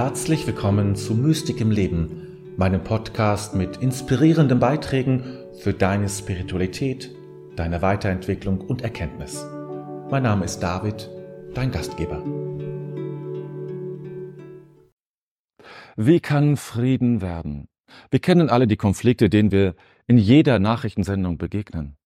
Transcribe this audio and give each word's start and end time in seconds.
Herzlich 0.00 0.46
willkommen 0.46 0.94
zu 0.94 1.12
Mystik 1.12 1.60
im 1.60 1.72
Leben, 1.72 2.54
meinem 2.56 2.84
Podcast 2.84 3.56
mit 3.56 3.78
inspirierenden 3.78 4.60
Beiträgen 4.60 5.24
für 5.58 5.72
deine 5.72 6.08
Spiritualität, 6.08 7.10
deine 7.56 7.82
Weiterentwicklung 7.82 8.60
und 8.60 8.82
Erkenntnis. 8.82 9.44
Mein 10.08 10.22
Name 10.22 10.44
ist 10.44 10.60
David, 10.60 11.10
dein 11.52 11.72
Gastgeber. 11.72 12.22
Wie 15.96 16.20
kann 16.20 16.56
Frieden 16.56 17.20
werden? 17.20 17.66
Wir 18.08 18.20
kennen 18.20 18.50
alle 18.50 18.68
die 18.68 18.76
Konflikte, 18.76 19.28
denen 19.28 19.50
wir 19.50 19.74
in 20.06 20.16
jeder 20.16 20.60
Nachrichtensendung 20.60 21.38
begegnen. 21.38 21.96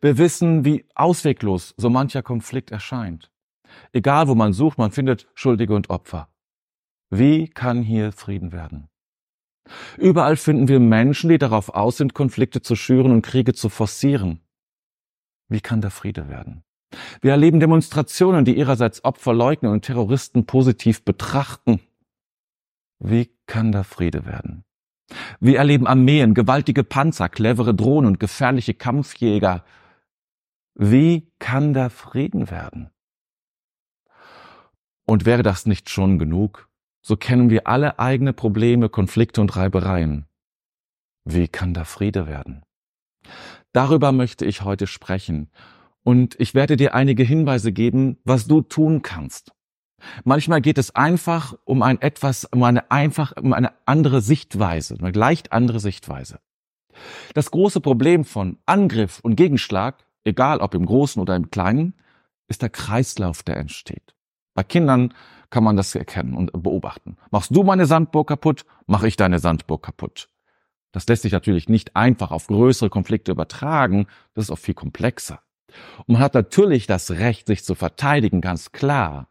Wir 0.00 0.16
wissen, 0.16 0.64
wie 0.64 0.86
ausweglos 0.94 1.74
so 1.76 1.90
mancher 1.90 2.22
Konflikt 2.22 2.70
erscheint. 2.70 3.30
Egal 3.92 4.26
wo 4.26 4.34
man 4.34 4.54
sucht, 4.54 4.78
man 4.78 4.90
findet 4.90 5.28
Schuldige 5.34 5.74
und 5.74 5.90
Opfer. 5.90 6.29
Wie 7.10 7.48
kann 7.48 7.82
hier 7.82 8.12
Frieden 8.12 8.52
werden? 8.52 8.88
Überall 9.98 10.36
finden 10.36 10.68
wir 10.68 10.80
Menschen, 10.80 11.28
die 11.28 11.38
darauf 11.38 11.68
aus 11.70 11.96
sind, 11.96 12.14
Konflikte 12.14 12.62
zu 12.62 12.76
schüren 12.76 13.10
und 13.12 13.22
Kriege 13.22 13.52
zu 13.52 13.68
forcieren. 13.68 14.40
Wie 15.48 15.60
kann 15.60 15.80
der 15.80 15.90
Friede 15.90 16.28
werden? 16.28 16.62
Wir 17.20 17.32
erleben 17.32 17.60
Demonstrationen, 17.60 18.44
die 18.44 18.56
ihrerseits 18.56 19.04
Opfer 19.04 19.34
leugnen 19.34 19.72
und 19.72 19.84
Terroristen 19.84 20.46
positiv 20.46 21.04
betrachten. 21.04 21.80
Wie 22.98 23.30
kann 23.46 23.72
der 23.72 23.84
Friede 23.84 24.26
werden? 24.26 24.64
Wir 25.40 25.58
erleben 25.58 25.86
Armeen, 25.86 26.34
gewaltige 26.34 26.84
Panzer, 26.84 27.28
clevere 27.28 27.74
Drohnen 27.74 28.06
und 28.06 28.20
gefährliche 28.20 28.74
Kampfjäger. 28.74 29.64
Wie 30.74 31.32
kann 31.40 31.74
der 31.74 31.90
Frieden 31.90 32.50
werden? 32.50 32.90
Und 35.06 35.26
wäre 35.26 35.42
das 35.42 35.66
nicht 35.66 35.90
schon 35.90 36.20
genug? 36.20 36.69
So 37.02 37.16
kennen 37.16 37.50
wir 37.50 37.66
alle 37.66 37.98
eigene 37.98 38.32
Probleme, 38.32 38.88
Konflikte 38.88 39.40
und 39.40 39.56
Reibereien. 39.56 40.26
Wie 41.24 41.48
kann 41.48 41.74
da 41.74 41.84
Friede 41.84 42.26
werden? 42.26 42.62
Darüber 43.72 44.12
möchte 44.12 44.44
ich 44.44 44.62
heute 44.62 44.86
sprechen 44.86 45.50
und 46.02 46.38
ich 46.40 46.54
werde 46.54 46.76
dir 46.76 46.94
einige 46.94 47.22
Hinweise 47.22 47.72
geben, 47.72 48.18
was 48.24 48.46
du 48.46 48.62
tun 48.62 49.02
kannst. 49.02 49.52
Manchmal 50.24 50.60
geht 50.60 50.78
es 50.78 50.94
einfach 50.96 51.54
um 51.64 51.82
ein 51.82 52.00
etwas, 52.00 52.44
um 52.46 52.62
eine 52.62 52.90
einfach, 52.90 53.36
um 53.36 53.52
eine 53.52 53.72
andere 53.84 54.20
Sichtweise, 54.20 54.96
eine 54.98 55.12
leicht 55.12 55.52
andere 55.52 55.78
Sichtweise. 55.78 56.40
Das 57.34 57.50
große 57.50 57.80
Problem 57.80 58.24
von 58.24 58.58
Angriff 58.66 59.20
und 59.20 59.36
Gegenschlag, 59.36 60.06
egal 60.24 60.60
ob 60.60 60.74
im 60.74 60.86
Großen 60.86 61.20
oder 61.20 61.36
im 61.36 61.50
Kleinen, 61.50 61.94
ist 62.48 62.62
der 62.62 62.70
Kreislauf, 62.70 63.42
der 63.42 63.58
entsteht. 63.58 64.14
Bei 64.60 64.64
Kindern 64.64 65.14
kann 65.48 65.64
man 65.64 65.78
das 65.78 65.94
erkennen 65.94 66.34
und 66.34 66.52
beobachten. 66.52 67.16
Machst 67.30 67.56
du 67.56 67.62
meine 67.62 67.86
Sandburg 67.86 68.28
kaputt, 68.28 68.66
mache 68.86 69.08
ich 69.08 69.16
deine 69.16 69.38
Sandburg 69.38 69.82
kaputt. 69.82 70.28
Das 70.92 71.08
lässt 71.08 71.22
sich 71.22 71.32
natürlich 71.32 71.70
nicht 71.70 71.96
einfach 71.96 72.30
auf 72.30 72.46
größere 72.46 72.90
Konflikte 72.90 73.32
übertragen, 73.32 74.06
das 74.34 74.44
ist 74.44 74.50
auch 74.50 74.58
viel 74.58 74.74
komplexer. 74.74 75.40
Und 76.00 76.12
man 76.12 76.18
hat 76.18 76.34
natürlich 76.34 76.86
das 76.86 77.10
Recht, 77.10 77.46
sich 77.46 77.64
zu 77.64 77.74
verteidigen, 77.74 78.42
ganz 78.42 78.70
klar. 78.70 79.28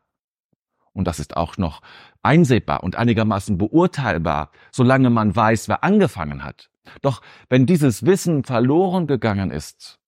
Und 0.93 1.05
das 1.05 1.19
ist 1.19 1.37
auch 1.37 1.57
noch 1.57 1.83
einsehbar 2.23 2.81
und 2.81 2.95
einigermaßen 2.95 3.59
beurteilbar, 3.59 4.49
solange 4.71 5.11
man 5.11 5.35
weiß, 5.35 5.69
wer 5.69 5.83
angefangen 5.83 6.43
hat. 6.43 6.71
Doch 7.03 7.21
wenn 7.49 7.67
dieses 7.67 8.03
Wissen 8.03 8.43
verloren 8.43 9.05
gegangen 9.05 9.51
ist, 9.51 9.99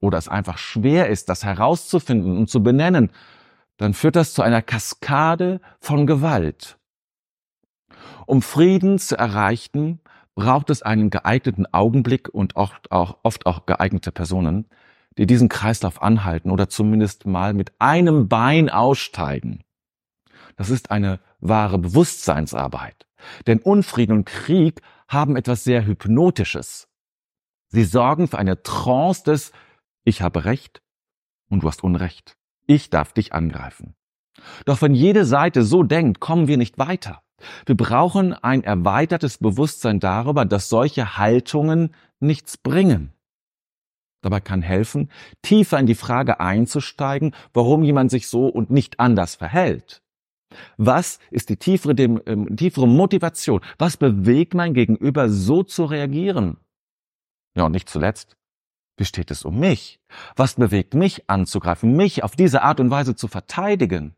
oder 0.00 0.18
es 0.18 0.26
einfach 0.26 0.58
schwer 0.58 1.08
ist, 1.08 1.28
das 1.28 1.44
herauszufinden 1.44 2.36
und 2.36 2.50
zu 2.50 2.64
benennen, 2.64 3.12
dann 3.80 3.94
führt 3.94 4.14
das 4.14 4.34
zu 4.34 4.42
einer 4.42 4.60
Kaskade 4.60 5.58
von 5.80 6.06
Gewalt. 6.06 6.78
Um 8.26 8.42
Frieden 8.42 8.98
zu 8.98 9.16
erreichen, 9.16 10.00
braucht 10.34 10.68
es 10.68 10.82
einen 10.82 11.08
geeigneten 11.08 11.64
Augenblick 11.72 12.28
und 12.28 12.56
oft 12.56 12.92
auch, 12.92 13.20
oft 13.22 13.46
auch 13.46 13.64
geeignete 13.64 14.12
Personen, 14.12 14.68
die 15.16 15.26
diesen 15.26 15.48
Kreislauf 15.48 16.02
anhalten 16.02 16.50
oder 16.50 16.68
zumindest 16.68 17.24
mal 17.24 17.54
mit 17.54 17.72
einem 17.78 18.28
Bein 18.28 18.68
aussteigen. 18.68 19.64
Das 20.56 20.68
ist 20.68 20.90
eine 20.90 21.18
wahre 21.40 21.78
Bewusstseinsarbeit. 21.78 23.06
Denn 23.46 23.60
Unfrieden 23.60 24.12
und 24.12 24.26
Krieg 24.26 24.82
haben 25.08 25.36
etwas 25.36 25.64
sehr 25.64 25.86
Hypnotisches. 25.86 26.86
Sie 27.68 27.84
sorgen 27.84 28.28
für 28.28 28.38
eine 28.38 28.62
Trance 28.62 29.24
des 29.24 29.52
Ich 30.04 30.20
habe 30.20 30.44
Recht 30.44 30.82
und 31.48 31.62
du 31.62 31.68
hast 31.68 31.82
Unrecht. 31.82 32.36
Ich 32.70 32.88
darf 32.88 33.12
dich 33.12 33.32
angreifen. 33.32 33.96
Doch 34.64 34.80
wenn 34.80 34.94
jede 34.94 35.24
Seite 35.24 35.64
so 35.64 35.82
denkt, 35.82 36.20
kommen 36.20 36.46
wir 36.46 36.56
nicht 36.56 36.78
weiter. 36.78 37.20
Wir 37.66 37.76
brauchen 37.76 38.32
ein 38.32 38.62
erweitertes 38.62 39.38
Bewusstsein 39.38 39.98
darüber, 39.98 40.44
dass 40.44 40.68
solche 40.68 41.18
Haltungen 41.18 41.92
nichts 42.20 42.58
bringen. 42.58 43.12
Dabei 44.22 44.38
kann 44.38 44.62
helfen, 44.62 45.10
tiefer 45.42 45.80
in 45.80 45.86
die 45.86 45.96
Frage 45.96 46.38
einzusteigen, 46.38 47.34
warum 47.52 47.82
jemand 47.82 48.12
sich 48.12 48.28
so 48.28 48.46
und 48.46 48.70
nicht 48.70 49.00
anders 49.00 49.34
verhält. 49.34 50.00
Was 50.76 51.18
ist 51.32 51.48
die 51.48 51.56
tiefere, 51.56 51.96
die, 51.96 52.04
ähm, 52.04 52.56
tiefere 52.56 52.86
Motivation? 52.86 53.62
Was 53.78 53.96
bewegt 53.96 54.54
mein 54.54 54.74
Gegenüber 54.74 55.28
so 55.28 55.64
zu 55.64 55.86
reagieren? 55.86 56.56
Ja, 57.56 57.64
und 57.64 57.72
nicht 57.72 57.88
zuletzt, 57.88 58.36
wie 59.00 59.06
steht 59.06 59.30
es 59.30 59.46
um 59.46 59.58
mich? 59.58 59.98
Was 60.36 60.56
bewegt 60.56 60.92
mich 60.92 61.28
anzugreifen, 61.30 61.96
mich 61.96 62.22
auf 62.22 62.36
diese 62.36 62.60
Art 62.62 62.80
und 62.80 62.90
Weise 62.90 63.16
zu 63.16 63.28
verteidigen? 63.28 64.14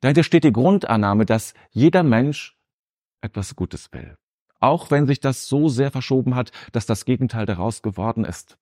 Dahinter 0.00 0.24
steht 0.24 0.42
die 0.42 0.52
Grundannahme, 0.52 1.24
dass 1.24 1.54
jeder 1.70 2.02
Mensch 2.02 2.58
etwas 3.20 3.54
Gutes 3.54 3.92
will. 3.92 4.18
Auch 4.58 4.90
wenn 4.90 5.06
sich 5.06 5.20
das 5.20 5.46
so 5.46 5.68
sehr 5.68 5.92
verschoben 5.92 6.34
hat, 6.34 6.50
dass 6.72 6.84
das 6.84 7.04
Gegenteil 7.04 7.46
daraus 7.46 7.80
geworden 7.80 8.24
ist. 8.24 8.58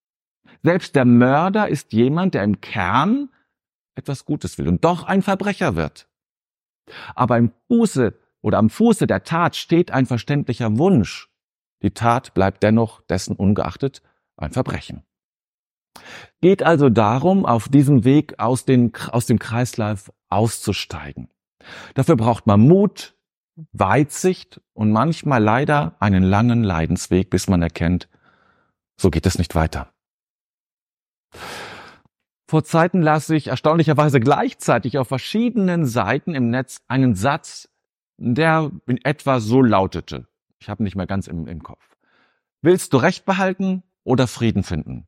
Selbst 0.62 0.94
der 0.94 1.06
Mörder 1.06 1.69
ist 1.69 1.94
jemand, 1.94 2.34
der 2.34 2.44
im 2.44 2.60
Kern 2.60 3.30
etwas 3.94 4.26
Gutes 4.26 4.58
will 4.58 4.69
und 4.69 4.84
doch 4.84 5.04
ein 5.04 5.22
Verbrecher 5.22 5.75
wird. 5.75 6.06
Aber 7.14 7.38
im 7.38 7.52
Fuße 7.69 8.14
oder 8.42 8.58
am 8.58 8.69
Fuße 8.69 9.06
der 9.06 9.25
Tat 9.25 9.56
steht 9.56 9.90
ein 9.90 10.04
verständlicher 10.04 10.76
Wunsch. 10.76 11.30
Die 11.80 11.92
Tat 11.92 12.34
bleibt 12.34 12.62
dennoch 12.62 13.00
dessen 13.02 13.36
ungeachtet 13.36 14.02
ein 14.38 14.53
Verbrechen. 14.53 15.04
Geht 16.41 16.62
also 16.62 16.88
darum, 16.88 17.44
auf 17.44 17.69
diesem 17.69 18.04
Weg 18.04 18.38
aus, 18.38 18.65
den, 18.65 18.93
aus 19.10 19.26
dem 19.26 19.38
Kreislauf 19.38 20.12
auszusteigen. 20.28 21.28
Dafür 21.94 22.16
braucht 22.16 22.47
man 22.47 22.60
Mut, 22.60 23.16
Weitsicht 23.72 24.60
und 24.72 24.93
manchmal 24.93 25.43
leider 25.43 25.97
einen 26.00 26.22
langen 26.22 26.62
Leidensweg, 26.62 27.31
bis 27.31 27.49
man 27.49 27.62
erkennt, 27.62 28.09
so 28.97 29.10
geht 29.10 29.26
es 29.26 29.38
nicht 29.38 29.54
weiter. 29.54 29.93
Vor 32.47 32.65
Zeiten 32.65 33.03
las 33.03 33.28
ich 33.28 33.49
erstaunlicherweise 33.49 34.20
gleichzeitig 34.20 34.97
auf 34.97 35.09
verschiedenen 35.09 35.84
Seiten 35.84 36.34
im 36.34 36.50
Netz 36.50 36.81
einen 36.88 37.15
Satz, 37.15 37.69
der 38.16 38.70
in 38.87 38.99
etwa 39.05 39.41
so 39.41 39.60
lautete. 39.60 40.28
Ich 40.59 40.69
habe 40.69 40.82
nicht 40.82 40.97
mehr 40.97 41.06
ganz 41.06 41.26
im, 41.26 41.47
im 41.47 41.62
Kopf. 41.62 41.97
Willst 42.62 42.93
du 42.93 42.97
Recht 42.97 43.25
behalten, 43.25 43.82
oder 44.08 44.26
Frieden 44.26 44.62
finden. 44.62 45.06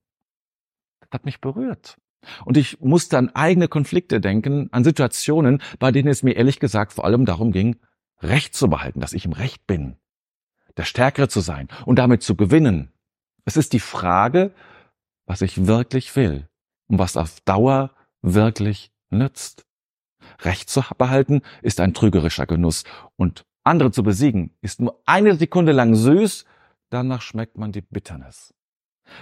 Das 1.01 1.11
hat 1.13 1.25
mich 1.25 1.41
berührt. 1.41 1.99
Und 2.45 2.57
ich 2.57 2.81
musste 2.81 3.17
an 3.19 3.31
eigene 3.31 3.67
Konflikte 3.67 4.21
denken, 4.21 4.69
an 4.73 4.85
Situationen, 4.85 5.63
bei 5.79 5.91
denen 5.91 6.09
es 6.09 6.23
mir 6.23 6.37
ehrlich 6.37 6.61
gesagt 6.61 6.93
vor 6.93 7.05
allem 7.05 7.25
darum 7.25 7.51
ging, 7.51 7.77
Recht 8.21 8.55
zu 8.55 8.69
behalten, 8.69 9.01
dass 9.01 9.15
ich 9.15 9.25
im 9.25 9.33
Recht 9.33 9.67
bin, 9.67 9.97
der 10.77 10.85
Stärkere 10.85 11.29
zu 11.29 11.41
sein 11.41 11.69
und 11.87 11.99
damit 11.99 12.23
zu 12.23 12.37
gewinnen. 12.37 12.93
Es 13.47 13.57
ist 13.57 13.73
die 13.73 13.81
Frage, 13.81 14.53
was 15.25 15.41
ich 15.41 15.67
wirklich 15.67 16.15
will 16.17 16.47
und 16.87 16.99
was 16.99 17.17
auf 17.17 17.41
Dauer 17.41 17.95
wirklich 18.21 18.93
nützt. 19.09 19.65
Recht 20.43 20.69
zu 20.69 20.83
behalten 20.99 21.41
ist 21.63 21.81
ein 21.81 21.95
trügerischer 21.95 22.47
Genuss 22.47 22.85
und 23.17 23.47
andere 23.65 23.91
zu 23.91 24.03
besiegen 24.03 24.55
ist 24.61 24.81
nur 24.81 25.01
eine 25.07 25.37
Sekunde 25.37 25.73
lang 25.73 25.95
süß, 25.95 26.45
danach 26.91 27.23
schmeckt 27.23 27.57
man 27.57 27.73
die 27.73 27.83
Bitternis. 27.83 28.55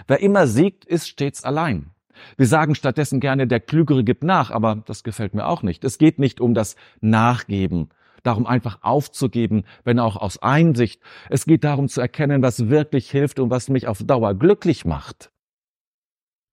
Wer 0.07 0.21
immer 0.21 0.47
siegt, 0.47 0.85
ist 0.85 1.09
stets 1.09 1.45
allein. 1.45 1.91
Wir 2.37 2.47
sagen 2.47 2.75
stattdessen 2.75 3.21
gerne, 3.21 3.47
der 3.47 3.61
Klügere 3.61 4.05
gibt 4.05 4.25
nach, 4.25 4.51
aber 4.51 4.83
das 4.87 5.03
gefällt 5.03 5.35
mir 5.35 5.47
auch 5.47 5.63
nicht. 5.63 5.85
Es 5.85 5.99
geht 5.99 6.19
nicht 6.19 6.41
um 6.41 6.55
das 6.55 6.77
Nachgeben, 7.01 7.91
darum 8.23 8.47
einfach 8.47 8.83
aufzugeben, 8.83 9.65
wenn 9.85 9.99
auch 9.99 10.17
aus 10.17 10.43
Einsicht. 10.43 11.01
Es 11.31 11.47
geht 11.47 11.65
darum 11.65 11.89
zu 11.89 12.01
erkennen, 12.01 12.43
was 12.43 12.69
wirklich 12.69 13.11
hilft 13.11 13.39
und 13.39 13.51
was 13.51 13.69
mich 13.69 13.87
auf 13.87 14.03
Dauer 14.03 14.35
glücklich 14.35 14.85
macht. 14.85 15.31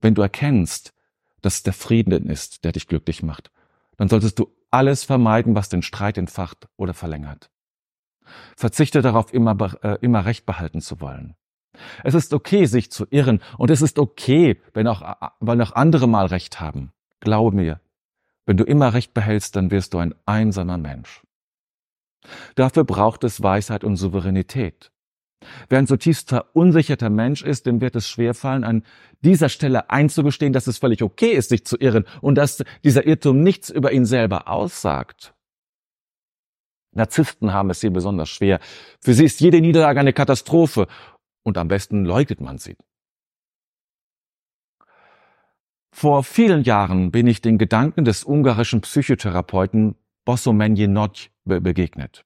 Wenn 0.02 0.14
du 0.14 0.22
erkennst, 0.22 0.94
dass 1.42 1.56
es 1.56 1.64
der 1.64 1.74
Frieden 1.74 2.30
ist, 2.30 2.64
der 2.64 2.72
dich 2.72 2.88
glücklich 2.88 3.24
macht, 3.24 3.52
dann 3.98 4.10
solltest 4.10 4.40
du 4.40 4.52
alles 4.72 5.04
vermeiden, 5.04 5.56
was 5.56 5.70
den 5.70 5.82
Streit 5.82 6.18
entfacht 6.18 6.68
oder 6.76 6.94
verlängert. 6.94 7.50
Verzichte 8.58 9.02
darauf, 9.02 9.34
immer, 9.34 9.56
äh, 9.84 9.98
immer 10.02 10.26
Recht 10.26 10.46
behalten 10.46 10.82
zu 10.82 11.00
wollen. 11.00 11.36
Es 12.04 12.14
ist 12.14 12.34
okay, 12.34 12.66
sich 12.66 12.92
zu 12.92 13.06
irren 13.10 13.42
und 13.58 13.70
es 13.70 13.82
ist 13.82 14.00
okay, 14.00 14.62
wenn 14.74 14.88
auch, 14.88 15.02
weil 15.40 15.62
auch 15.62 15.74
andere 15.74 16.08
mal 16.08 16.26
Recht 16.26 16.60
haben. 16.60 16.92
Glaube 17.20 17.56
mir, 17.56 17.80
wenn 18.46 18.58
du 18.58 18.64
immer 18.64 18.94
Recht 18.94 19.14
behältst, 19.14 19.56
dann 19.56 19.72
wirst 19.72 19.94
du 19.94 19.98
ein 19.98 20.16
einsamer 20.26 20.78
Mensch. 20.78 21.24
Dafür 22.56 22.84
braucht 22.84 23.24
es 23.24 23.42
Weisheit 23.42 23.84
und 23.84 23.98
Souveränität. 23.98 24.92
Wer 25.70 25.80
ein 25.80 25.88
zutiefst 25.88 26.30
verunsicherter 26.30 27.10
Mensch 27.10 27.44
ist, 27.44 27.66
dem 27.66 27.82
wird 27.82 27.96
es 27.96 28.10
schwerfallen, 28.10 28.64
an 28.64 28.84
dieser 29.22 29.50
Stelle 29.50 29.90
einzugestehen, 29.90 30.54
dass 30.54 30.68
es 30.68 30.78
völlig 30.78 31.04
okay 31.04 31.32
ist, 31.32 31.50
sich 31.50 31.66
zu 31.66 31.78
irren 31.78 32.06
und 32.22 32.36
dass 32.36 32.64
dieser 32.84 33.06
Irrtum 33.06 33.42
nichts 33.44 33.70
über 33.70 33.92
ihn 33.92 34.06
selber 34.06 34.48
aussagt. 34.48 35.34
Narzissten 36.96 37.54
haben 37.54 37.70
es 37.70 37.82
hier 37.82 37.92
besonders 37.92 38.30
schwer. 38.30 38.60
Für 39.02 39.14
sie 39.14 39.26
ist 39.26 39.42
jede 39.42 39.60
Niederlage 39.60 40.00
eine 40.00 40.14
Katastrophe 40.14 40.88
und 41.46 41.58
am 41.58 41.70
besten 41.70 42.04
leugnet 42.04 42.42
man 42.42 42.58
sie. 42.58 42.76
Vor 45.94 46.24
vielen 46.24 46.64
Jahren 46.64 47.12
bin 47.12 47.26
ich 47.26 47.42
den 47.42 47.58
Gedanken 47.58 48.04
des 48.04 48.26
ungarischen 48.26 48.82
Psychotherapeuten 48.82 49.96
Bossomenje 50.26 50.90
Notch 50.90 51.30
begegnet. 51.46 52.26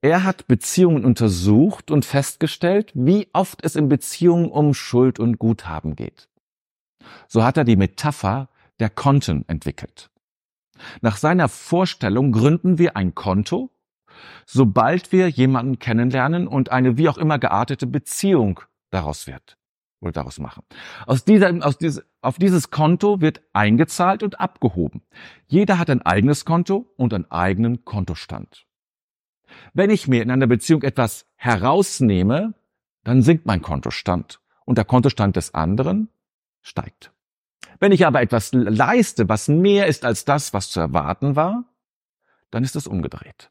Er 0.00 0.24
hat 0.24 0.46
Beziehungen 0.46 1.04
untersucht 1.04 1.90
und 1.90 2.04
festgestellt, 2.04 2.92
wie 2.94 3.28
oft 3.32 3.64
es 3.64 3.76
in 3.76 3.88
Beziehungen 3.88 4.48
um 4.48 4.72
Schuld 4.72 5.18
und 5.18 5.38
Guthaben 5.38 5.96
geht. 5.96 6.28
So 7.26 7.44
hat 7.44 7.56
er 7.56 7.64
die 7.64 7.76
Metapher 7.76 8.48
der 8.78 8.90
Konten 8.90 9.44
entwickelt. 9.48 10.10
Nach 11.00 11.16
seiner 11.16 11.48
Vorstellung 11.48 12.30
gründen 12.30 12.78
wir 12.78 12.96
ein 12.96 13.14
Konto, 13.14 13.70
sobald 14.46 15.12
wir 15.12 15.28
jemanden 15.28 15.78
kennenlernen 15.78 16.46
und 16.46 16.70
eine 16.70 16.96
wie 16.96 17.08
auch 17.08 17.18
immer 17.18 17.38
geartete 17.38 17.86
Beziehung 17.86 18.60
daraus 18.90 19.26
wird 19.26 19.58
oder 20.00 20.12
daraus 20.12 20.38
machen. 20.38 20.62
Aus 21.06 21.24
dieser, 21.24 21.52
aus 21.66 21.78
dieses, 21.78 22.04
auf 22.20 22.38
dieses 22.38 22.70
Konto 22.70 23.20
wird 23.20 23.42
eingezahlt 23.52 24.22
und 24.22 24.40
abgehoben. 24.40 25.02
Jeder 25.46 25.78
hat 25.78 25.90
ein 25.90 26.02
eigenes 26.02 26.44
Konto 26.44 26.92
und 26.96 27.12
einen 27.14 27.30
eigenen 27.30 27.84
Kontostand. 27.84 28.66
Wenn 29.72 29.90
ich 29.90 30.08
mir 30.08 30.22
in 30.22 30.30
einer 30.30 30.46
Beziehung 30.46 30.82
etwas 30.82 31.26
herausnehme, 31.36 32.54
dann 33.04 33.22
sinkt 33.22 33.46
mein 33.46 33.62
Kontostand 33.62 34.40
und 34.64 34.78
der 34.78 34.84
Kontostand 34.84 35.36
des 35.36 35.54
anderen 35.54 36.08
steigt. 36.62 37.12
Wenn 37.80 37.92
ich 37.92 38.06
aber 38.06 38.20
etwas 38.20 38.52
leiste, 38.52 39.28
was 39.28 39.48
mehr 39.48 39.86
ist 39.86 40.04
als 40.04 40.24
das, 40.24 40.52
was 40.52 40.70
zu 40.70 40.80
erwarten 40.80 41.36
war, 41.36 41.64
dann 42.50 42.64
ist 42.64 42.76
es 42.76 42.86
umgedreht. 42.86 43.50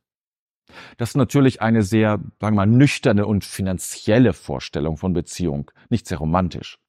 Das 0.97 1.09
ist 1.09 1.15
natürlich 1.15 1.61
eine 1.61 1.81
sehr, 1.81 2.19
sagen 2.39 2.55
wir 2.55 2.65
mal, 2.65 2.67
nüchterne 2.67 3.25
und 3.25 3.45
finanzielle 3.45 4.33
Vorstellung 4.33 4.97
von 4.97 5.13
Beziehung, 5.13 5.71
nicht 5.89 6.07
sehr 6.07 6.17
romantisch. 6.17 6.79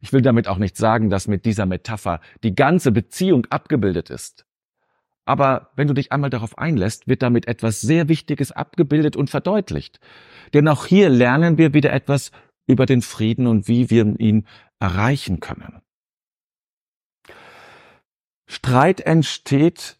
Ich 0.00 0.12
will 0.12 0.22
damit 0.22 0.48
auch 0.48 0.58
nicht 0.58 0.76
sagen, 0.76 1.10
dass 1.10 1.28
mit 1.28 1.44
dieser 1.44 1.66
Metapher 1.66 2.20
die 2.42 2.54
ganze 2.54 2.90
Beziehung 2.90 3.46
abgebildet 3.50 4.10
ist. 4.10 4.46
Aber 5.26 5.70
wenn 5.76 5.86
du 5.86 5.94
dich 5.94 6.10
einmal 6.10 6.30
darauf 6.30 6.58
einlässt, 6.58 7.06
wird 7.06 7.22
damit 7.22 7.46
etwas 7.46 7.80
sehr 7.80 8.08
Wichtiges 8.08 8.50
abgebildet 8.50 9.14
und 9.14 9.30
verdeutlicht. 9.30 10.00
Denn 10.54 10.66
auch 10.66 10.86
hier 10.86 11.08
lernen 11.08 11.58
wir 11.58 11.74
wieder 11.74 11.92
etwas 11.92 12.32
über 12.66 12.86
den 12.86 13.02
Frieden 13.02 13.46
und 13.46 13.68
wie 13.68 13.90
wir 13.90 14.18
ihn 14.18 14.46
erreichen 14.80 15.38
können. 15.40 15.82
Streit 18.46 19.02
entsteht 19.02 19.99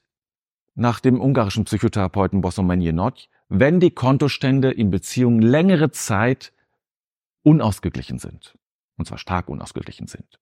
nach 0.80 1.00
dem 1.00 1.20
ungarischen 1.20 1.64
Psychotherapeuten 1.64 2.40
Bosomen 2.40 2.80
Jenot, 2.80 3.28
wenn 3.48 3.80
die 3.80 3.90
Kontostände 3.90 4.70
in 4.70 4.90
Beziehungen 4.90 5.42
längere 5.42 5.90
Zeit 5.90 6.52
unausgeglichen 7.42 8.18
sind. 8.18 8.56
Und 8.96 9.06
zwar 9.06 9.18
stark 9.18 9.48
unausgeglichen 9.48 10.06
sind. 10.06 10.40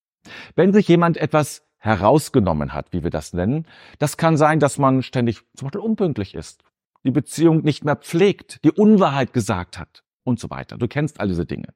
Wenn 0.54 0.72
sich 0.72 0.88
jemand 0.88 1.16
etwas 1.16 1.68
herausgenommen 1.78 2.72
hat, 2.72 2.92
wie 2.92 3.02
wir 3.04 3.10
das 3.10 3.32
nennen. 3.32 3.66
Das 3.98 4.16
kann 4.16 4.36
sein, 4.36 4.60
dass 4.60 4.78
man 4.78 5.02
ständig 5.02 5.42
zum 5.56 5.66
Beispiel 5.66 5.80
unpünktlich 5.80 6.34
ist, 6.34 6.64
die 7.04 7.10
Beziehung 7.10 7.62
nicht 7.62 7.84
mehr 7.84 7.96
pflegt, 7.96 8.64
die 8.64 8.72
Unwahrheit 8.72 9.32
gesagt 9.32 9.78
hat 9.78 10.02
und 10.24 10.40
so 10.40 10.50
weiter. 10.50 10.76
Du 10.76 10.88
kennst 10.88 11.20
all 11.20 11.28
diese 11.28 11.46
Dinge. 11.46 11.68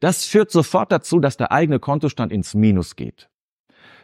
Das 0.00 0.24
führt 0.24 0.50
sofort 0.50 0.90
dazu, 0.90 1.20
dass 1.20 1.36
der 1.36 1.52
eigene 1.52 1.78
Kontostand 1.78 2.32
ins 2.32 2.54
Minus 2.54 2.96
geht. 2.96 3.28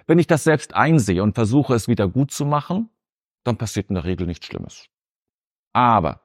Wenn 0.07 0.19
ich 0.19 0.27
das 0.27 0.45
selbst 0.45 0.75
einsehe 0.75 1.23
und 1.23 1.35
versuche, 1.35 1.75
es 1.75 1.89
wieder 1.89 2.09
gut 2.09 2.31
zu 2.31 2.45
machen, 2.45 2.91
dann 3.45 3.57
passiert 3.57 3.89
in 3.89 3.95
der 3.95 4.05
Regel 4.05 4.27
nichts 4.27 4.47
Schlimmes. 4.47 4.87
Aber 5.73 6.23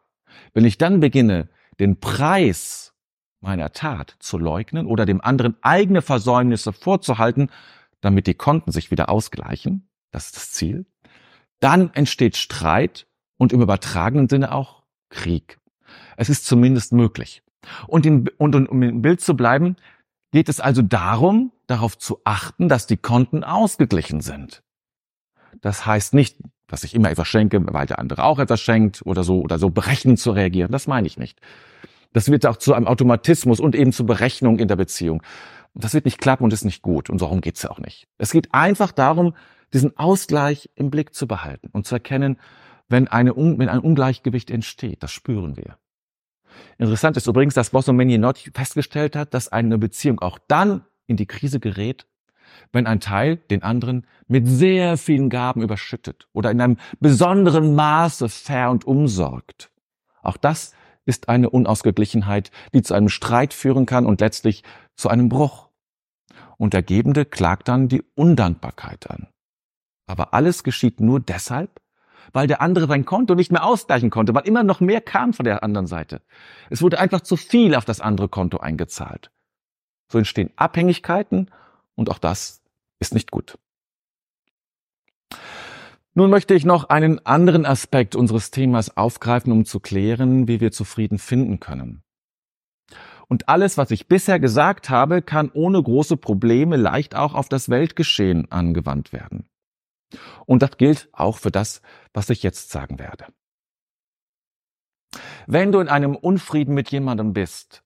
wenn 0.53 0.65
ich 0.65 0.77
dann 0.77 0.99
beginne, 0.99 1.49
den 1.79 1.99
Preis 1.99 2.93
meiner 3.41 3.71
Tat 3.71 4.15
zu 4.19 4.37
leugnen 4.37 4.87
oder 4.87 5.05
dem 5.05 5.21
anderen 5.21 5.55
eigene 5.61 6.01
Versäumnisse 6.01 6.73
vorzuhalten, 6.73 7.49
damit 8.01 8.27
die 8.27 8.33
Konten 8.33 8.71
sich 8.71 8.91
wieder 8.91 9.09
ausgleichen. 9.09 9.87
Das 10.11 10.27
ist 10.27 10.35
das 10.35 10.51
Ziel. 10.51 10.85
Dann 11.59 11.93
entsteht 11.93 12.37
Streit 12.37 13.07
und 13.37 13.53
im 13.53 13.61
übertragenen 13.61 14.27
Sinne 14.29 14.51
auch 14.51 14.83
Krieg. 15.09 15.59
Es 16.17 16.29
ist 16.29 16.45
zumindest 16.45 16.91
möglich. 16.91 17.43
Und, 17.87 18.05
in, 18.05 18.27
und 18.37 18.55
um 18.55 18.81
im 18.83 19.01
Bild 19.01 19.21
zu 19.21 19.35
bleiben, 19.35 19.75
geht 20.31 20.49
es 20.49 20.59
also 20.59 20.81
darum, 20.81 21.51
darauf 21.67 21.97
zu 21.97 22.19
achten, 22.25 22.69
dass 22.69 22.87
die 22.87 22.97
Konten 22.97 23.43
ausgeglichen 23.43 24.21
sind. 24.21 24.63
Das 25.65 25.87
heißt 25.87 26.13
nicht, 26.13 26.37
dass 26.67 26.83
ich 26.83 26.93
immer 26.93 27.09
etwas 27.09 27.27
schenke, 27.27 27.59
weil 27.73 27.87
der 27.87 27.97
andere 27.97 28.23
auch 28.23 28.37
etwas 28.37 28.61
schenkt 28.61 29.03
oder 29.03 29.23
so 29.23 29.41
oder 29.41 29.57
so 29.57 29.71
berechnend 29.71 30.19
zu 30.19 30.29
reagieren. 30.29 30.71
Das 30.71 30.85
meine 30.85 31.07
ich 31.07 31.17
nicht. 31.17 31.41
Das 32.13 32.29
wird 32.29 32.45
auch 32.45 32.57
zu 32.57 32.75
einem 32.75 32.85
Automatismus 32.85 33.59
und 33.59 33.73
eben 33.73 33.91
zur 33.91 34.05
Berechnung 34.05 34.59
in 34.59 34.67
der 34.67 34.75
Beziehung. 34.75 35.23
Und 35.73 35.83
das 35.83 35.95
wird 35.95 36.05
nicht 36.05 36.19
klappen 36.19 36.43
und 36.43 36.53
ist 36.53 36.65
nicht 36.65 36.83
gut. 36.83 37.09
Und 37.09 37.19
darum 37.19 37.41
geht's 37.41 37.63
ja 37.63 37.71
auch 37.71 37.79
nicht. 37.79 38.07
Es 38.19 38.31
geht 38.31 38.53
einfach 38.53 38.91
darum, 38.91 39.33
diesen 39.73 39.97
Ausgleich 39.97 40.69
im 40.75 40.91
Blick 40.91 41.15
zu 41.15 41.27
behalten 41.27 41.69
und 41.71 41.87
zu 41.87 41.95
erkennen, 41.95 42.37
wenn, 42.87 43.07
eine, 43.07 43.35
wenn 43.35 43.67
ein 43.67 43.79
Ungleichgewicht 43.79 44.51
entsteht. 44.51 45.01
Das 45.01 45.11
spüren 45.11 45.57
wir. 45.57 45.79
Interessant 46.77 47.17
ist 47.17 47.25
übrigens, 47.25 47.55
dass 47.55 47.71
Bosso 47.71 47.91
Not 47.91 48.51
festgestellt 48.53 49.15
hat, 49.15 49.33
dass 49.33 49.47
eine 49.47 49.79
Beziehung 49.79 50.19
auch 50.19 50.37
dann 50.47 50.85
in 51.07 51.17
die 51.17 51.25
Krise 51.25 51.59
gerät, 51.59 52.05
wenn 52.71 52.87
ein 52.87 52.99
Teil 52.99 53.37
den 53.37 53.63
anderen 53.63 54.05
mit 54.27 54.47
sehr 54.47 54.97
vielen 54.97 55.29
Gaben 55.29 55.61
überschüttet 55.61 56.27
oder 56.33 56.51
in 56.51 56.61
einem 56.61 56.77
besonderen 56.99 57.75
Maße 57.75 58.29
fair 58.29 58.71
und 58.71 58.85
umsorgt. 58.85 59.71
Auch 60.21 60.37
das 60.37 60.73
ist 61.05 61.29
eine 61.29 61.49
Unausgeglichenheit, 61.49 62.51
die 62.73 62.81
zu 62.81 62.93
einem 62.93 63.09
Streit 63.09 63.53
führen 63.53 63.85
kann 63.85 64.05
und 64.05 64.21
letztlich 64.21 64.63
zu 64.95 65.09
einem 65.09 65.29
Bruch. 65.29 65.69
Und 66.57 66.73
der 66.73 66.83
Gebende 66.83 67.25
klagt 67.25 67.67
dann 67.67 67.87
die 67.87 68.03
Undankbarkeit 68.15 69.09
an. 69.09 69.27
Aber 70.07 70.33
alles 70.33 70.63
geschieht 70.63 70.99
nur 70.99 71.19
deshalb, 71.19 71.81
weil 72.33 72.47
der 72.47 72.61
andere 72.61 72.87
sein 72.87 73.05
Konto 73.05 73.35
nicht 73.35 73.51
mehr 73.51 73.63
ausgleichen 73.63 74.09
konnte, 74.09 74.33
weil 74.33 74.47
immer 74.47 74.63
noch 74.63 74.79
mehr 74.79 75.01
kam 75.01 75.33
von 75.33 75.43
der 75.43 75.63
anderen 75.63 75.87
Seite. 75.87 76.21
Es 76.69 76.81
wurde 76.81 76.99
einfach 76.99 77.21
zu 77.21 77.35
viel 77.35 77.75
auf 77.75 77.85
das 77.85 78.01
andere 78.01 78.29
Konto 78.29 78.57
eingezahlt. 78.57 79.31
So 80.11 80.17
entstehen 80.17 80.51
Abhängigkeiten 80.55 81.51
und 81.95 82.09
auch 82.09 82.19
das 82.19 82.61
ist 82.99 83.13
nicht 83.13 83.31
gut. 83.31 83.57
Nun 86.13 86.29
möchte 86.29 86.53
ich 86.53 86.63
noch 86.63 86.85
einen 86.85 87.25
anderen 87.25 87.65
Aspekt 87.65 88.15
unseres 88.15 88.49
Themas 88.49 88.95
aufgreifen, 88.95 89.51
um 89.51 89.65
zu 89.65 89.81
klären, 89.81 90.47
wie 90.47 90.61
wir 90.61 90.71
zufrieden 90.71 91.19
finden 91.19 91.59
können. 91.59 92.03
Und 93.27 93.49
alles, 93.49 93.77
was 93.77 93.91
ich 93.91 94.07
bisher 94.07 94.39
gesagt 94.39 94.89
habe, 94.89 95.21
kann 95.21 95.51
ohne 95.53 95.81
große 95.81 96.15
Probleme 96.15 96.77
leicht 96.77 97.15
auch 97.15 97.33
auf 97.33 97.49
das 97.49 97.69
Weltgeschehen 97.69 98.49
angewandt 98.51 99.11
werden. 99.11 99.49
Und 100.45 100.61
das 100.61 100.77
gilt 100.77 101.09
auch 101.11 101.37
für 101.37 101.51
das, 101.51 101.81
was 102.13 102.29
ich 102.29 102.43
jetzt 102.43 102.69
sagen 102.69 102.99
werde. 102.99 103.25
Wenn 105.47 105.71
du 105.71 105.79
in 105.79 105.89
einem 105.89 106.15
Unfrieden 106.15 106.73
mit 106.73 106.91
jemandem 106.91 107.33
bist, 107.33 107.83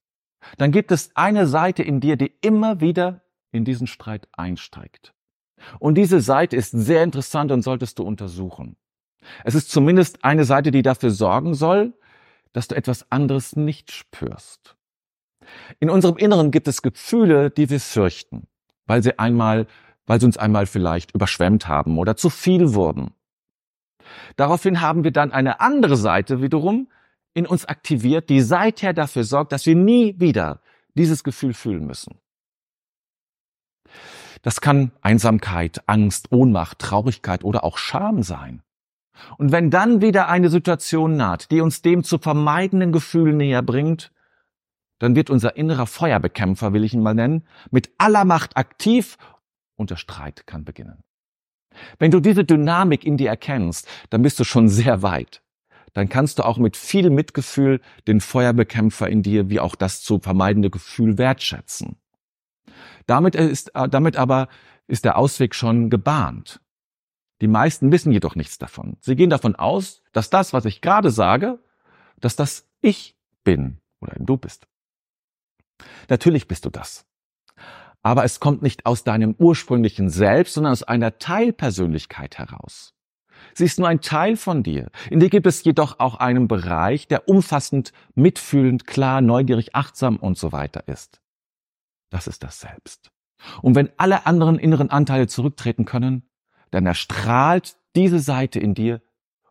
dann 0.57 0.71
gibt 0.71 0.91
es 0.91 1.15
eine 1.15 1.47
Seite 1.47 1.83
in 1.83 1.99
dir, 1.99 2.15
die 2.15 2.33
immer 2.41 2.79
wieder 2.79 3.21
in 3.51 3.65
diesen 3.65 3.87
Streit 3.87 4.27
einsteigt. 4.31 5.13
Und 5.79 5.95
diese 5.95 6.21
Seite 6.21 6.55
ist 6.55 6.71
sehr 6.71 7.03
interessant 7.03 7.51
und 7.51 7.61
solltest 7.61 7.99
du 7.99 8.03
untersuchen. 8.03 8.77
Es 9.43 9.55
ist 9.55 9.69
zumindest 9.69 10.23
eine 10.23 10.45
Seite, 10.45 10.71
die 10.71 10.81
dafür 10.81 11.11
sorgen 11.11 11.53
soll, 11.53 11.93
dass 12.53 12.67
du 12.67 12.75
etwas 12.75 13.11
anderes 13.11 13.55
nicht 13.55 13.91
spürst. 13.91 14.75
In 15.79 15.89
unserem 15.89 16.17
Inneren 16.17 16.51
gibt 16.51 16.67
es 16.67 16.81
Gefühle, 16.81 17.49
die 17.49 17.69
wir 17.69 17.79
fürchten, 17.79 18.47
weil 18.85 19.03
sie 19.03 19.17
einmal, 19.19 19.67
weil 20.05 20.19
sie 20.19 20.25
uns 20.25 20.37
einmal 20.37 20.65
vielleicht 20.65 21.13
überschwemmt 21.13 21.67
haben 21.67 21.97
oder 21.97 22.15
zu 22.15 22.29
viel 22.29 22.73
wurden. 22.73 23.11
Daraufhin 24.35 24.81
haben 24.81 25.03
wir 25.03 25.11
dann 25.11 25.31
eine 25.31 25.59
andere 25.59 25.95
Seite 25.95 26.41
wiederum 26.41 26.87
in 27.33 27.45
uns 27.45 27.65
aktiviert, 27.65 28.29
die 28.29 28.41
seither 28.41 28.93
dafür 28.93 29.23
sorgt, 29.23 29.51
dass 29.51 29.65
wir 29.65 29.75
nie 29.75 30.19
wieder 30.19 30.61
dieses 30.95 31.23
Gefühl 31.23 31.53
fühlen 31.53 31.85
müssen. 31.85 32.19
Das 34.41 34.61
kann 34.61 34.91
Einsamkeit, 35.01 35.81
Angst, 35.87 36.31
Ohnmacht, 36.31 36.79
Traurigkeit 36.79 37.43
oder 37.43 37.63
auch 37.63 37.77
Scham 37.77 38.23
sein. 38.23 38.61
Und 39.37 39.51
wenn 39.51 39.69
dann 39.69 40.01
wieder 40.01 40.29
eine 40.29 40.49
Situation 40.49 41.17
naht, 41.17 41.51
die 41.51 41.61
uns 41.61 41.81
dem 41.81 42.03
zu 42.03 42.19
vermeidenden 42.19 42.91
Gefühl 42.91 43.33
näher 43.33 43.61
bringt, 43.61 44.11
dann 44.99 45.15
wird 45.15 45.29
unser 45.29 45.55
innerer 45.55 45.87
Feuerbekämpfer, 45.87 46.73
will 46.73 46.83
ich 46.83 46.93
ihn 46.93 47.01
mal 47.01 47.13
nennen, 47.13 47.45
mit 47.71 47.89
aller 47.97 48.25
Macht 48.25 48.57
aktiv 48.57 49.17
und 49.75 49.89
der 49.89 49.95
Streit 49.95 50.45
kann 50.45 50.65
beginnen. 50.65 51.03
Wenn 51.97 52.11
du 52.11 52.19
diese 52.19 52.43
Dynamik 52.43 53.05
in 53.05 53.17
dir 53.17 53.29
erkennst, 53.29 53.87
dann 54.09 54.21
bist 54.21 54.39
du 54.39 54.43
schon 54.43 54.67
sehr 54.69 55.01
weit. 55.01 55.41
dann 55.93 56.07
kannst 56.07 56.37
du 56.37 56.45
auch 56.45 56.59
mit 56.59 56.77
viel 56.77 57.09
Mitgefühl 57.09 57.81
den 58.07 58.21
Feuerbekämpfer 58.21 59.09
in 59.09 59.23
dir 59.23 59.49
wie 59.49 59.59
auch 59.59 59.75
das 59.75 60.03
zu 60.03 60.19
vermeidende 60.19 60.69
Gefühl 60.69 61.17
wertschätzen. 61.17 61.97
Damit 63.09 63.33
ist, 63.33 63.75
äh, 63.75 63.89
damit 63.89 64.17
aber 64.17 64.49
ist 64.87 65.03
der 65.03 65.17
Ausweg 65.17 65.55
schon 65.55 65.89
gebahnt. 65.89 66.61
Die 67.41 67.47
meisten 67.47 67.91
wissen 67.91 68.11
jedoch 68.11 68.35
nichts 68.35 68.59
davon. 68.59 68.97
Sie 68.99 69.15
gehen 69.15 69.31
davon 69.31 69.55
aus, 69.55 70.03
dass 70.11 70.29
das, 70.29 70.53
was 70.53 70.65
ich 70.65 70.79
gerade 70.79 71.09
sage, 71.09 71.57
dass 72.19 72.35
das 72.35 72.69
ich 72.81 73.17
bin 73.43 73.79
oder 73.99 74.15
du 74.19 74.37
bist. 74.37 74.67
Natürlich 76.07 76.47
bist 76.47 76.65
du 76.65 76.69
das. 76.69 77.07
Aber 78.03 78.25
es 78.25 78.39
kommt 78.39 78.61
nicht 78.61 78.85
aus 78.85 79.03
deinem 79.03 79.33
ursprünglichen 79.39 80.09
Selbst, 80.09 80.53
sondern 80.53 80.73
aus 80.73 80.83
einer 80.83 81.17
Teilpersönlichkeit 81.17 82.37
heraus. 82.37 82.93
Sie 83.55 83.65
ist 83.65 83.79
nur 83.79 83.87
ein 83.87 84.01
Teil 84.01 84.37
von 84.37 84.61
dir. 84.61 84.91
In 85.09 85.19
dir 85.19 85.29
gibt 85.29 85.47
es 85.47 85.63
jedoch 85.63 85.99
auch 85.99 86.15
einen 86.15 86.47
Bereich, 86.47 87.07
der 87.07 87.27
umfassend, 87.27 87.91
mitfühlend, 88.13 88.85
klar, 88.85 89.21
neugierig, 89.21 89.75
achtsam 89.75 90.17
und 90.17 90.37
so 90.37 90.51
weiter 90.51 90.87
ist. 90.87 91.21
Das 92.09 92.27
ist 92.27 92.43
das 92.43 92.59
Selbst. 92.59 93.11
Und 93.61 93.75
wenn 93.75 93.89
alle 93.97 94.25
anderen 94.25 94.59
inneren 94.59 94.89
Anteile 94.89 95.27
zurücktreten 95.27 95.85
können, 95.85 96.29
dann 96.71 96.85
erstrahlt 96.85 97.77
diese 97.95 98.19
Seite 98.19 98.59
in 98.59 98.73
dir 98.73 99.01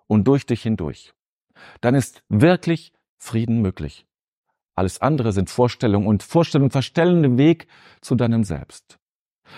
und 0.06 0.24
durch 0.24 0.46
dich 0.46 0.62
hindurch. 0.62 1.12
Dann 1.80 1.94
ist 1.94 2.22
wirklich 2.28 2.92
Frieden 3.18 3.60
möglich. 3.60 4.06
Alles 4.74 5.00
andere 5.00 5.32
sind 5.32 5.50
Vorstellungen 5.50 6.06
und 6.06 6.22
Vorstellungen 6.22 6.70
verstellen 6.70 7.22
den 7.22 7.38
Weg 7.38 7.66
zu 8.00 8.14
deinem 8.14 8.44
Selbst. 8.44 8.98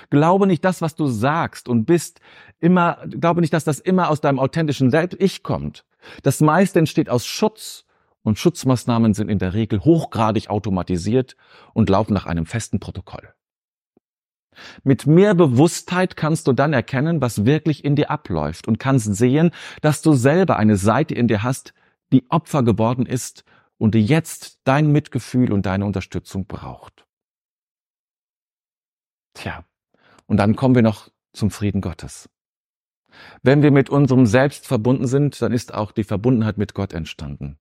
Glaube 0.09 0.47
nicht 0.47 0.64
das, 0.64 0.80
was 0.80 0.95
du 0.95 1.07
sagst 1.07 1.69
und 1.69 1.85
bist, 1.85 2.21
immer, 2.59 3.04
glaube 3.07 3.40
nicht, 3.40 3.52
dass 3.52 3.64
das 3.64 3.80
immer 3.80 4.09
aus 4.09 4.21
deinem 4.21 4.38
authentischen 4.38 4.90
Selbst-Ich 4.90 5.42
kommt. 5.42 5.85
Das 6.23 6.40
meiste 6.40 6.78
entsteht 6.78 7.11
aus 7.11 7.26
Schutz 7.26 7.85
und 8.22 8.38
Schutzmaßnahmen 8.38 9.14
sind 9.14 9.28
in 9.28 9.38
der 9.38 9.54
Regel 9.54 9.80
hochgradig 9.80 10.50
automatisiert 10.50 11.36
und 11.72 11.88
laufen 11.88 12.14
nach 12.14 12.26
einem 12.26 12.46
festen 12.46 12.80
Protokoll. 12.80 13.34
Mit 14.82 15.06
mehr 15.06 15.34
Bewusstheit 15.34 16.16
kannst 16.16 16.46
du 16.46 16.52
dann 16.52 16.72
erkennen, 16.72 17.20
was 17.20 17.44
wirklich 17.44 17.84
in 17.84 17.96
dir 17.96 18.10
abläuft 18.10 18.68
und 18.68 18.78
kannst 18.78 19.14
sehen, 19.14 19.52
dass 19.80 20.02
du 20.02 20.12
selber 20.12 20.56
eine 20.56 20.76
Seite 20.76 21.14
in 21.14 21.28
dir 21.28 21.42
hast, 21.42 21.72
die 22.12 22.28
Opfer 22.30 22.62
geworden 22.62 23.06
ist 23.06 23.44
und 23.78 23.94
die 23.94 24.04
jetzt 24.04 24.60
dein 24.64 24.90
Mitgefühl 24.90 25.52
und 25.52 25.66
deine 25.66 25.84
Unterstützung 25.84 26.46
braucht. 26.46 27.06
Tja, 29.34 29.64
und 30.26 30.36
dann 30.36 30.56
kommen 30.56 30.74
wir 30.74 30.82
noch 30.82 31.08
zum 31.32 31.50
Frieden 31.50 31.80
Gottes. 31.80 32.28
Wenn 33.42 33.62
wir 33.62 33.70
mit 33.70 33.90
unserem 33.90 34.26
Selbst 34.26 34.66
verbunden 34.66 35.06
sind, 35.06 35.40
dann 35.40 35.52
ist 35.52 35.72
auch 35.72 35.92
die 35.92 36.04
Verbundenheit 36.04 36.58
mit 36.58 36.74
Gott 36.74 36.92
entstanden. 36.92 37.58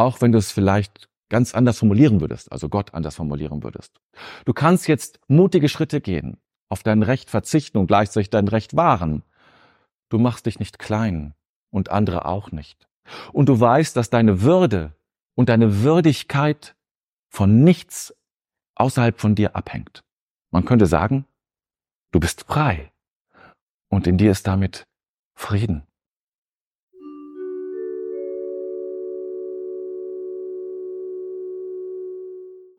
Auch 0.00 0.22
wenn 0.22 0.32
du 0.32 0.38
es 0.38 0.50
vielleicht 0.50 1.10
ganz 1.28 1.54
anders 1.54 1.78
formulieren 1.78 2.22
würdest, 2.22 2.50
also 2.50 2.70
Gott 2.70 2.94
anders 2.94 3.16
formulieren 3.16 3.62
würdest. 3.62 4.00
Du 4.46 4.54
kannst 4.54 4.88
jetzt 4.88 5.20
mutige 5.28 5.68
Schritte 5.68 6.00
gehen, 6.00 6.38
auf 6.70 6.82
dein 6.82 7.02
Recht 7.02 7.28
verzichten 7.28 7.76
und 7.76 7.86
gleichzeitig 7.86 8.30
dein 8.30 8.48
Recht 8.48 8.74
wahren. 8.74 9.24
Du 10.08 10.18
machst 10.18 10.46
dich 10.46 10.58
nicht 10.58 10.78
klein 10.78 11.34
und 11.68 11.90
andere 11.90 12.24
auch 12.24 12.50
nicht. 12.50 12.88
Und 13.34 13.50
du 13.50 13.60
weißt, 13.60 13.94
dass 13.94 14.08
deine 14.08 14.40
Würde 14.40 14.94
und 15.34 15.50
deine 15.50 15.82
Würdigkeit 15.82 16.74
von 17.28 17.62
nichts 17.62 18.16
außerhalb 18.76 19.20
von 19.20 19.34
dir 19.34 19.54
abhängt. 19.54 20.02
Man 20.50 20.64
könnte 20.64 20.86
sagen, 20.86 21.26
du 22.10 22.20
bist 22.20 22.44
frei 22.44 22.90
und 23.90 24.06
in 24.06 24.16
dir 24.16 24.30
ist 24.30 24.46
damit 24.46 24.84
Frieden. 25.34 25.89